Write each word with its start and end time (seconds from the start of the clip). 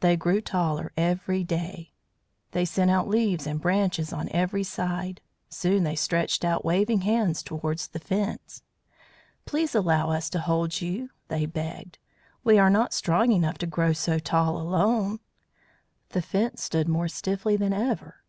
They 0.00 0.16
grew 0.16 0.40
taller 0.40 0.90
every 0.96 1.44
day; 1.44 1.92
they 2.52 2.64
sent 2.64 2.90
out 2.90 3.08
leaves 3.08 3.46
and 3.46 3.60
branches 3.60 4.10
on 4.10 4.30
every 4.30 4.62
side; 4.64 5.20
soon 5.50 5.84
they 5.84 5.94
stretched 5.94 6.46
out 6.46 6.64
waving 6.64 7.02
hands 7.02 7.42
towards 7.42 7.86
the 7.88 7.98
Fence. 7.98 8.62
"Please 9.44 9.74
allow 9.74 10.08
us 10.12 10.30
to 10.30 10.40
hold 10.40 10.70
to 10.70 10.86
you," 10.86 11.10
they 11.28 11.44
begged. 11.44 11.98
"We 12.42 12.58
are 12.58 12.70
not 12.70 12.94
strong 12.94 13.32
enough 13.32 13.58
to 13.58 13.66
grow 13.66 13.92
so 13.92 14.18
tall 14.18 14.56
alone." 14.58 15.20
The 16.08 16.22
Fence 16.22 16.62
stood 16.62 16.88
more 16.88 17.08
stiffly 17.08 17.58
than 17.58 17.74
ever. 17.74 18.22